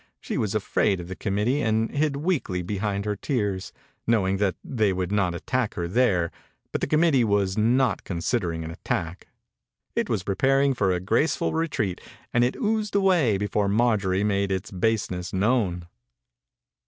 She 0.19 0.35
was 0.35 0.55
afraid 0.55 0.99
of 0.99 1.09
the 1.09 1.15
committee 1.15 1.61
and 1.61 1.91
hid 1.91 2.15
weakly 2.15 2.63
behind 2.63 3.05
her 3.05 3.15
tears, 3.15 3.71
know 4.07 4.27
ing 4.27 4.37
that 4.37 4.55
they 4.63 4.91
would 4.91 5.11
not 5.11 5.35
attack 5.35 5.75
her 5.75 5.87
there, 5.87 6.31
but 6.71 6.81
the 6.81 6.87
committee 6.87 7.23
was 7.23 7.55
not 7.55 8.03
considering 8.03 8.63
an 8.63 8.71
attack. 8.71 9.27
It 9.95 10.09
was 10.09 10.23
preparing 10.23 10.75
a 10.81 10.99
graceful 10.99 11.53
retreat 11.53 12.01
and 12.33 12.43
it 12.43 12.55
oozed 12.55 12.95
away 12.95 13.37
before 13.37 13.67
Mar 13.69 13.95
jorie 13.97 14.25
made 14.25 14.51
its 14.51 14.71
baseness 14.71 15.33
known. 15.33 15.85